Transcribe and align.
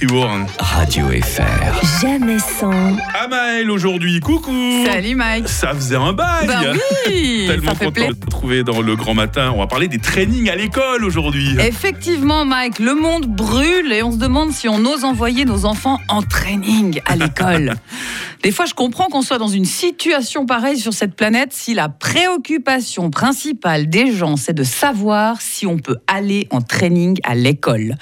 Radio 0.00 1.08
FR. 1.08 2.00
Jamais 2.00 2.38
sans. 2.38 2.96
Amael 3.20 3.68
aujourd'hui, 3.68 4.20
coucou 4.20 4.52
Salut 4.86 5.16
Mike. 5.16 5.48
Ça 5.48 5.74
faisait 5.74 5.96
un 5.96 6.12
bail 6.12 6.46
Bah 6.46 6.60
oui, 7.08 7.46
Tellement 7.48 7.72
ça 7.72 7.74
fait 7.76 7.84
content 7.86 7.94
plaisir. 7.94 8.14
de 8.14 8.20
te 8.20 8.24
retrouver 8.26 8.62
dans 8.62 8.80
le 8.80 8.94
grand 8.94 9.14
matin. 9.14 9.50
On 9.52 9.58
va 9.58 9.66
parler 9.66 9.88
des 9.88 9.98
trainings 9.98 10.48
à 10.50 10.54
l'école 10.54 11.04
aujourd'hui. 11.04 11.56
Effectivement, 11.58 12.44
Mike, 12.44 12.78
le 12.78 12.94
monde 12.94 13.26
brûle 13.26 13.92
et 13.92 14.04
on 14.04 14.12
se 14.12 14.18
demande 14.18 14.52
si 14.52 14.68
on 14.68 14.84
ose 14.84 15.02
envoyer 15.02 15.44
nos 15.44 15.64
enfants 15.64 15.98
en 16.06 16.22
training 16.22 17.00
à 17.04 17.16
l'école. 17.16 17.74
Des 18.44 18.52
fois, 18.52 18.66
je 18.66 18.74
comprends 18.74 19.08
qu'on 19.08 19.22
soit 19.22 19.38
dans 19.38 19.48
une 19.48 19.64
situation 19.64 20.46
pareille 20.46 20.78
sur 20.78 20.92
cette 20.92 21.16
planète 21.16 21.52
si 21.52 21.74
la 21.74 21.88
préoccupation 21.88 23.10
principale 23.10 23.88
des 23.88 24.14
gens, 24.14 24.36
c'est 24.36 24.52
de 24.52 24.62
savoir 24.62 25.40
si 25.40 25.66
on 25.66 25.78
peut 25.78 25.96
aller 26.06 26.46
en 26.52 26.60
training 26.60 27.18
à 27.24 27.34
l'école. 27.34 27.96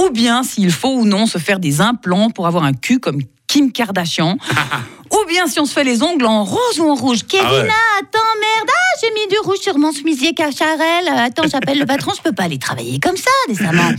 Ou 0.00 0.10
bien 0.10 0.42
s'il 0.42 0.70
faut 0.70 0.94
ou 0.94 1.04
non 1.04 1.26
se 1.26 1.38
faire 1.38 1.58
des 1.58 1.80
implants 1.80 2.30
pour 2.30 2.46
avoir 2.46 2.64
un 2.64 2.72
cul 2.72 2.98
comme 2.98 3.20
Kim 3.46 3.70
Kardashian. 3.70 4.38
ou 5.12 5.28
bien 5.28 5.46
si 5.46 5.60
on 5.60 5.66
se 5.66 5.74
fait 5.74 5.84
les 5.84 6.02
ongles 6.02 6.24
en 6.24 6.44
rose 6.44 6.80
ou 6.80 6.88
en 6.88 6.94
rouge. 6.94 7.24
Kevin, 7.28 7.46
Ah 7.46 7.52
ouais. 7.52 7.68
Attends, 8.00 8.18
merde, 8.40 8.68
ah, 8.68 8.98
j'ai 9.00 9.12
mis 9.12 9.28
du 9.28 9.38
rouge 9.44 9.58
sur 9.58 9.78
mon 9.78 9.92
chemisier 9.92 10.32
cacharel. 10.32 11.06
Attends, 11.08 11.44
j'appelle 11.50 11.78
le 11.78 11.84
patron, 11.84 12.12
je 12.16 12.22
peux 12.22 12.32
pas 12.32 12.44
aller 12.44 12.58
travailler 12.58 12.98
comme 12.98 13.16
ça, 13.16 13.30
décemment. 13.46 13.90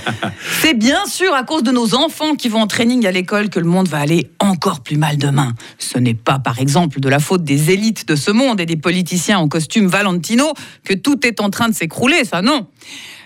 C'est 0.62 0.74
bien 0.74 1.04
sûr 1.06 1.34
à 1.34 1.44
cause 1.44 1.62
de 1.62 1.70
nos 1.70 1.94
enfants 1.94 2.34
qui 2.34 2.48
vont 2.48 2.62
en 2.62 2.66
training 2.66 3.06
à 3.06 3.12
l'école 3.12 3.50
que 3.50 3.60
le 3.60 3.66
monde 3.66 3.88
va 3.88 3.98
aller 3.98 4.30
encore 4.40 4.80
plus 4.80 4.96
mal 4.96 5.18
demain. 5.18 5.52
Ce 5.78 5.98
n'est 5.98 6.14
pas, 6.14 6.38
par 6.38 6.58
exemple, 6.58 6.98
de 7.00 7.08
la 7.08 7.18
faute 7.18 7.44
des 7.44 7.70
élites 7.70 8.08
de 8.08 8.16
ce 8.16 8.30
monde 8.30 8.60
et 8.60 8.66
des 8.66 8.76
politiciens 8.76 9.38
en 9.38 9.48
costume 9.48 9.88
Valentino 9.88 10.54
que 10.84 10.94
tout 10.94 11.26
est 11.26 11.40
en 11.40 11.50
train 11.50 11.68
de 11.68 11.74
s'écrouler, 11.74 12.24
ça 12.24 12.40
non. 12.40 12.66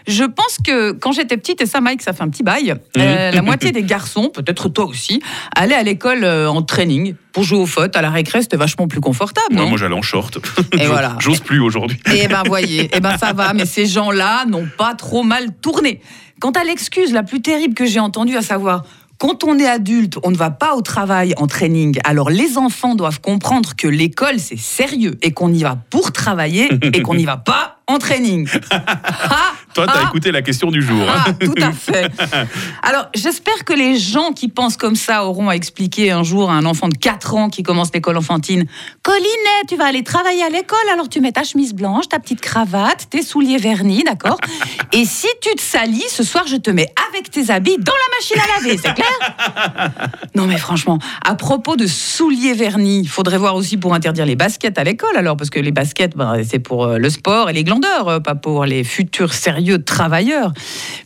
Je 0.06 0.24
pense 0.24 0.58
que 0.64 0.92
quand 0.92 1.12
j'étais 1.12 1.36
petite, 1.36 1.60
et 1.60 1.66
ça 1.66 1.80
Mike, 1.80 2.02
ça 2.02 2.12
fait 2.12 2.22
un 2.22 2.28
petit 2.28 2.42
bail, 2.42 2.74
euh, 2.96 3.30
la 3.30 3.42
moitié 3.42 3.72
des 3.72 3.82
garçons, 3.82 4.30
peut-être 4.32 4.68
toi 4.68 4.84
aussi, 4.84 5.20
allaient 5.54 5.74
à 5.74 5.82
l'école 5.82 6.24
euh, 6.24 6.48
en 6.48 6.62
training 6.62 7.14
pour 7.32 7.42
jouer 7.42 7.58
au 7.58 7.66
foot. 7.66 7.96
À 7.96 8.02
la 8.02 8.10
récré, 8.10 8.42
c'était 8.42 8.56
vachement 8.56 8.86
plus 8.86 9.00
confortable, 9.00 9.54
Moi, 9.54 9.64
non 9.64 9.68
moi, 9.70 9.78
j'allais 9.78 9.94
en 9.94 10.02
short. 10.02 10.38
Et 10.78 10.86
voilà. 10.86 11.16
J'ose 11.18 11.40
plus 11.40 11.60
aujourd'hui. 11.60 11.98
Eh 12.12 12.28
ben 12.28 12.42
voyez, 12.46 12.88
eh 12.92 13.00
ben 13.00 13.18
ça 13.18 13.32
va, 13.32 13.52
mais 13.52 13.66
ces 13.66 13.86
gens-là 13.86 14.44
n'ont 14.46 14.68
pas 14.78 14.94
trop 14.94 15.22
mal 15.22 15.52
tourné. 15.60 16.00
Quant 16.40 16.52
à 16.52 16.64
l'excuse 16.64 17.12
la 17.12 17.22
plus 17.22 17.40
terrible 17.40 17.74
que 17.74 17.86
j'ai 17.86 18.00
entendue, 18.00 18.36
à 18.36 18.42
savoir 18.42 18.84
quand 19.18 19.44
on 19.44 19.58
est 19.58 19.66
adulte, 19.66 20.18
on 20.24 20.30
ne 20.30 20.36
va 20.36 20.50
pas 20.50 20.74
au 20.74 20.82
travail 20.82 21.32
en 21.38 21.46
training. 21.46 21.98
Alors 22.04 22.28
les 22.28 22.58
enfants 22.58 22.94
doivent 22.94 23.20
comprendre 23.20 23.74
que 23.74 23.88
l'école 23.88 24.38
c'est 24.38 24.58
sérieux 24.58 25.18
et 25.22 25.32
qu'on 25.32 25.52
y 25.52 25.62
va 25.62 25.76
pour 25.90 26.12
travailler 26.12 26.68
et 26.82 27.02
qu'on 27.02 27.14
n'y 27.14 27.24
va 27.24 27.38
pas 27.38 27.75
en 27.88 27.98
training. 27.98 28.48
Ah, 28.70 29.52
Toi, 29.74 29.86
t'as 29.86 30.04
ah, 30.04 30.08
écouté 30.08 30.32
la 30.32 30.40
question 30.40 30.70
du 30.70 30.80
jour. 30.80 31.02
hein. 31.02 31.24
ah, 31.26 31.32
tout 31.34 31.54
à 31.60 31.70
fait. 31.70 32.10
Alors, 32.82 33.08
j'espère 33.14 33.64
que 33.64 33.74
les 33.74 33.98
gens 33.98 34.32
qui 34.32 34.48
pensent 34.48 34.78
comme 34.78 34.96
ça 34.96 35.26
auront 35.26 35.50
à 35.50 35.54
expliquer 35.54 36.10
un 36.10 36.22
jour 36.22 36.50
à 36.50 36.54
un 36.54 36.64
enfant 36.64 36.88
de 36.88 36.96
4 36.96 37.34
ans 37.34 37.50
qui 37.50 37.62
commence 37.62 37.92
l'école 37.92 38.16
enfantine 38.16 38.64
Collinet, 39.02 39.28
tu 39.68 39.76
vas 39.76 39.84
aller 39.84 40.02
travailler 40.02 40.42
à 40.42 40.48
l'école, 40.48 40.78
alors 40.92 41.10
tu 41.10 41.20
mets 41.20 41.32
ta 41.32 41.44
chemise 41.44 41.74
blanche, 41.74 42.08
ta 42.08 42.18
petite 42.18 42.40
cravate, 42.40 43.08
tes 43.10 43.22
souliers 43.22 43.58
vernis, 43.58 44.02
d'accord 44.02 44.38
Et 44.92 45.04
si 45.04 45.28
tu 45.42 45.54
te 45.54 45.60
salis, 45.60 46.08
ce 46.08 46.24
soir, 46.24 46.46
je 46.46 46.56
te 46.56 46.70
mets 46.70 46.88
avec 47.10 47.30
tes 47.30 47.50
habits 47.50 47.76
dans 47.78 47.92
la 47.92 48.16
machine 48.16 48.38
à 48.40 48.60
laver, 48.60 48.80
c'est 48.82 48.94
clair? 48.94 49.90
Non, 50.34 50.46
mais 50.46 50.56
franchement, 50.56 50.98
à 51.22 51.34
propos 51.34 51.76
de 51.76 51.86
souliers 51.86 52.54
vernis, 52.54 53.00
il 53.00 53.08
faudrait 53.08 53.38
voir 53.38 53.54
aussi 53.54 53.76
pour 53.76 53.92
interdire 53.94 54.24
les 54.24 54.36
baskets 54.36 54.78
à 54.78 54.84
l'école, 54.84 55.16
alors, 55.16 55.36
parce 55.36 55.50
que 55.50 55.60
les 55.60 55.72
baskets, 55.72 56.16
ben, 56.16 56.42
c'est 56.48 56.58
pour 56.60 56.84
euh, 56.84 56.98
le 56.98 57.10
sport 57.10 57.50
et 57.50 57.52
les 57.52 57.62
euh, 57.84 58.20
pas 58.20 58.34
pour 58.34 58.64
les 58.64 58.84
futurs 58.84 59.32
sérieux 59.34 59.82
travailleurs. 59.82 60.52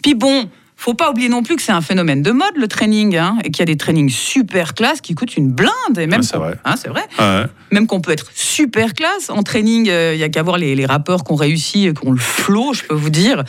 Puis 0.02 0.14
bon. 0.14 0.48
Faut 0.82 0.94
pas 0.94 1.10
oublier 1.10 1.28
non 1.28 1.42
plus 1.42 1.56
que 1.56 1.60
c'est 1.62 1.72
un 1.72 1.82
phénomène 1.82 2.22
de 2.22 2.30
mode 2.30 2.56
le 2.56 2.66
training, 2.66 3.14
hein, 3.18 3.36
et 3.44 3.50
qu'il 3.50 3.58
y 3.58 3.62
a 3.64 3.66
des 3.66 3.76
trainings 3.76 4.08
super 4.08 4.72
classe 4.72 5.02
qui 5.02 5.14
coûtent 5.14 5.36
une 5.36 5.52
blinde, 5.52 5.70
et 5.98 6.06
même 6.06 6.20
Ouais, 6.20 6.26
c'est 6.26 6.32
qu'on- 6.38 6.38
vrai. 6.44 6.54
hein, 6.64 6.74
c'est 6.78 6.88
vrai, 6.88 7.02
Ouais. 7.18 7.44
même 7.70 7.86
qu'on 7.86 8.00
peut 8.00 8.12
être 8.12 8.30
super 8.34 8.94
classe 8.94 9.28
en 9.28 9.42
training. 9.42 9.84
Il 9.88 10.16
y 10.18 10.22
a 10.22 10.28
qu'à 10.30 10.42
voir 10.42 10.56
les, 10.56 10.74
les 10.74 10.86
rappeurs 10.86 11.22
qui 11.22 11.32
ont 11.32 11.36
réussi, 11.36 11.86
euh, 11.88 11.92
qui 11.92 12.06
ont 12.08 12.12
le 12.12 12.18
flow, 12.18 12.72
je 12.72 12.84
peux 12.84 12.94
vous 12.94 13.10
dire. 13.10 13.44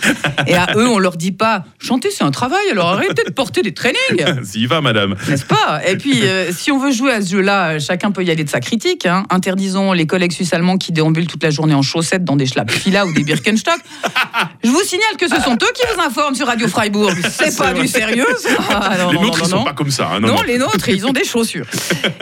Et 0.46 0.56
à 0.56 0.74
eux, 0.76 0.90
on 0.90 1.00
leur 1.00 1.16
dit 1.16 1.32
pas 1.32 1.64
chanter, 1.82 2.10
c'est 2.12 2.24
un 2.24 2.32
travail, 2.32 2.62
alors 2.72 2.90
arrêtez 2.90 3.24
de 3.26 3.32
porter 3.32 3.62
des 3.62 3.74
trainings. 3.74 4.44
S'y 4.44 4.66
va, 4.68 4.82
madame. 4.82 5.16
N'est-ce 5.28 5.46
pas? 5.46 5.82
Et 5.88 5.98
puis, 5.98 6.22
euh, 6.28 6.52
si 6.52 6.72
on 6.72 6.78
veut 6.80 6.92
jouer 6.92 7.12
à 7.12 7.22
ce 7.22 7.32
jeu-là, 7.32 7.80
chacun 7.80 8.12
peut 8.12 8.24
y 8.24 8.32
aller 8.32 8.44
de 8.44 8.50
sa 8.50 8.60
critique. 8.60 9.06
hein. 9.06 9.26
Interdisons 9.30 9.92
les 9.94 10.06
collègues 10.06 10.32
suisses-allemands 10.32 10.78
qui 10.78 10.92
déambulent 10.92 11.28
toute 11.28 11.44
la 11.44 11.50
journée 11.50 11.74
en 11.74 11.82
chaussettes 11.82 12.24
dans 12.24 12.36
des 12.36 12.46
schlapp 12.46 12.70
fila 12.72 13.06
ou 13.06 13.14
des 13.14 13.24
Birkenstock. 13.24 13.80
Je 14.64 14.70
vous 14.70 14.82
signale 14.84 15.18
que 15.18 15.28
ce 15.28 15.42
sont 15.42 15.54
eux 15.56 15.72
qui 15.76 15.84
vous 15.96 16.02
informent 16.02 16.36
sur 16.36 16.48
Radio 16.48 16.68
Freiburg. 16.68 17.14
C'est 17.32 17.58
pas 17.58 17.72
vrai. 17.74 17.82
du 17.82 17.88
sérieux, 17.88 18.26
ça? 18.40 18.50
Ah, 18.70 18.98
non, 19.00 19.10
Les 19.12 19.16
non, 19.16 19.22
nôtres, 19.24 19.40
non, 19.40 19.46
ils 19.46 19.50
sont 19.50 19.64
pas 19.64 19.74
comme 19.74 19.92
ça. 19.92 20.10
hein. 20.14 20.20
Non, 20.20 20.42
les 20.44 20.58
nôtres, 20.58 20.90
ils 20.90 21.06
ont 21.06 21.14
des 21.14 21.24
chaussures. 21.24 21.66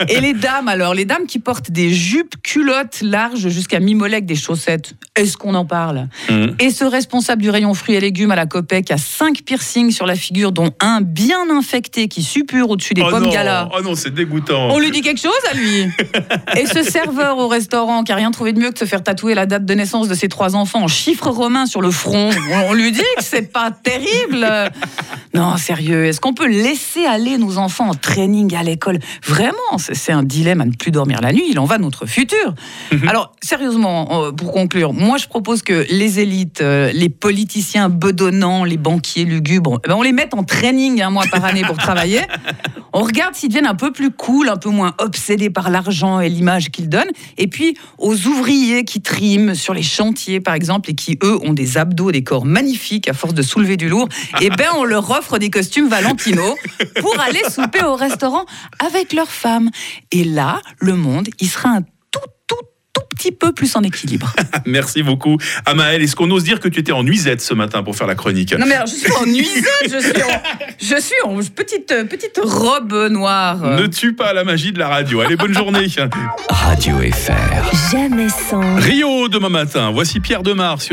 Et 0.08 0.20
les 0.20 0.32
dames, 0.32 0.68
alors, 0.68 0.94
les 0.94 1.04
dames 1.04 1.26
qui 1.26 1.38
portent 1.38 1.70
des 1.70 1.92
jupes, 1.92 2.34
culottes 2.42 3.00
larges 3.02 3.48
jusqu'à 3.48 3.80
mi-mollet 3.80 4.20
des 4.22 4.36
chaussettes, 4.36 4.94
est-ce 5.16 5.36
qu'on 5.36 5.54
en 5.54 5.64
parle 5.64 6.08
Mhm. 6.30 6.56
Et 6.60 6.70
ce 6.70 6.84
responsable 6.84 7.42
du 7.42 7.50
rayon 7.50 7.74
fruits 7.74 7.94
et 7.96 8.00
légumes 8.00 8.30
à 8.30 8.36
la 8.36 8.46
Copec 8.46 8.90
a 8.90 8.96
cinq 8.98 9.42
piercings 9.44 9.90
sur 9.90 10.06
la 10.06 10.14
figure, 10.14 10.52
dont 10.52 10.70
un 10.80 11.00
bien 11.00 11.50
infecté 11.50 12.08
qui 12.08 12.22
suppure 12.22 12.70
au-dessus 12.70 12.94
des 12.94 13.02
Oh 13.04 13.10
pommes 13.10 13.24
non, 13.24 13.30
gala. 13.30 13.68
oh 13.76 13.82
non, 13.82 13.94
c'est 13.94 14.14
dégoûtant. 14.14 14.68
On 14.70 14.78
lui 14.78 14.90
dit 14.90 15.00
quelque 15.02 15.20
chose 15.20 15.32
à 15.50 15.54
lui 15.54 15.86
Et 16.60 16.66
ce 16.66 16.82
serveur 16.82 17.38
au 17.38 17.48
restaurant 17.48 18.04
qui 18.04 18.12
a 18.12 18.14
rien 18.14 18.30
trouvé 18.30 18.52
de 18.52 18.58
mieux 18.60 18.68
que 18.68 18.74
de 18.74 18.78
se 18.78 18.84
faire 18.84 19.02
tatouer 19.02 19.34
la 19.34 19.46
date 19.46 19.64
de 19.64 19.74
naissance 19.74 20.08
de 20.08 20.14
ses 20.14 20.28
trois 20.28 20.54
enfants 20.56 20.82
en 20.84 20.88
chiffres 20.88 21.28
romains 21.30 21.66
sur 21.66 21.80
le 21.80 21.90
front, 21.90 22.30
on 22.68 22.72
lui 22.72 22.92
dit 22.92 23.00
que 23.16 23.24
c'est 23.24 23.52
pas 23.52 23.70
terrible 23.70 24.46
Non, 25.34 25.56
sérieux, 25.56 26.06
est-ce 26.06 26.20
qu'on 26.20 26.34
peut 26.34 26.48
laisser 26.48 27.04
aller 27.04 27.38
nos 27.38 27.58
enfants 27.58 27.88
en 27.90 27.94
training 27.94 28.54
à 28.54 28.62
l'école? 28.62 28.98
Vraiment, 29.26 29.56
c'est 29.78 30.12
un 30.12 30.22
dilemme 30.22 30.60
à 30.60 30.64
ne 30.64 30.72
plus 30.72 30.90
dormir 30.90 31.20
la 31.20 31.32
nuit, 31.32 31.44
il 31.50 31.58
en 31.58 31.64
va 31.64 31.78
de 31.78 31.82
notre 31.82 32.06
futur. 32.06 32.54
Alors, 33.06 33.32
sérieusement, 33.42 34.24
euh, 34.26 34.32
pour 34.32 34.52
conclure, 34.52 34.92
moi 35.00 35.16
je 35.16 35.26
propose 35.26 35.62
que 35.62 35.86
les 35.90 36.20
élites, 36.20 36.60
euh, 36.60 36.92
les 36.92 37.08
politiciens 37.08 37.88
bedonnants, 37.88 38.64
les 38.64 38.76
banquiers 38.76 39.24
lugubres, 39.24 39.80
eh 39.84 39.88
ben, 39.88 39.94
on 39.96 40.02
les 40.02 40.12
mette 40.12 40.34
en 40.34 40.44
training 40.44 41.02
un 41.02 41.10
mois 41.10 41.24
par 41.30 41.44
année 41.44 41.62
pour 41.62 41.76
travailler. 41.76 42.20
On 42.92 43.02
regarde 43.02 43.34
s'ils 43.34 43.48
deviennent 43.48 43.66
un 43.66 43.74
peu 43.74 43.92
plus 43.92 44.10
cool, 44.10 44.48
un 44.48 44.56
peu 44.56 44.68
moins 44.68 44.94
obsédés 44.98 45.48
par 45.48 45.70
l'argent 45.70 46.20
et 46.20 46.28
l'image 46.28 46.70
qu'ils 46.70 46.88
donnent. 46.88 47.10
Et 47.38 47.46
puis 47.46 47.76
aux 47.98 48.26
ouvriers 48.26 48.84
qui 48.84 49.00
triment 49.00 49.54
sur 49.54 49.74
les 49.74 49.82
chantiers, 49.82 50.40
par 50.40 50.54
exemple, 50.54 50.90
et 50.90 50.94
qui, 50.94 51.18
eux, 51.22 51.38
ont 51.44 51.52
des 51.52 51.78
abdos, 51.78 52.10
des 52.10 52.24
corps 52.24 52.44
magnifiques 52.44 53.08
à 53.08 53.12
force 53.12 53.32
de 53.32 53.42
soulever 53.42 53.76
du 53.76 53.88
lourd, 53.88 54.08
eh 54.40 54.50
ben 54.50 54.68
on 54.76 54.84
leur 54.84 55.10
offre 55.10 55.38
des 55.38 55.50
costumes 55.50 55.88
Valentino 55.88 56.56
pour 57.00 57.18
aller 57.20 57.42
souper 57.48 57.84
au 57.84 57.94
restaurant 57.94 58.44
avec 58.84 59.12
leurs 59.12 59.30
femmes. 59.30 59.70
Et 60.10 60.24
là, 60.24 60.60
le 60.78 60.96
monde, 60.96 61.28
il 61.38 61.48
sera 61.48 61.70
un 61.70 61.82
petit 63.20 63.32
peu 63.32 63.52
plus 63.52 63.76
en 63.76 63.82
équilibre. 63.82 64.32
Merci 64.66 65.02
beaucoup. 65.02 65.36
Amael, 65.66 66.02
est-ce 66.02 66.16
qu'on 66.16 66.30
ose 66.30 66.42
dire 66.42 66.58
que 66.58 66.68
tu 66.68 66.80
étais 66.80 66.92
en 66.92 67.02
nuisette 67.02 67.42
ce 67.42 67.52
matin 67.52 67.82
pour 67.82 67.94
faire 67.94 68.06
la 68.06 68.14
chronique 68.14 68.54
Non 68.54 68.64
mais 68.66 68.76
alors, 68.76 68.86
je 68.86 68.94
suis 68.94 69.12
en 69.12 69.26
nuisette, 69.26 69.64
je 69.84 69.98
suis 70.00 70.22
en, 70.22 70.40
je 70.78 71.00
suis 71.00 71.14
en 71.24 71.36
petite, 71.54 71.94
petite 72.08 72.40
robe 72.42 73.08
noire. 73.10 73.58
Ne 73.58 73.86
tue 73.86 74.14
pas 74.14 74.32
la 74.32 74.44
magie 74.44 74.72
de 74.72 74.78
la 74.78 74.88
radio. 74.88 75.20
Allez, 75.20 75.36
bonne 75.36 75.52
journée. 75.52 75.86
Radio 76.48 76.96
FR. 77.12 77.92
Jamais 77.92 78.28
sans. 78.30 78.76
Rio 78.76 79.28
demain 79.28 79.50
matin. 79.50 79.90
Voici 79.90 80.20
Pierre 80.20 80.42
Demar 80.42 80.80
sur 80.80 80.88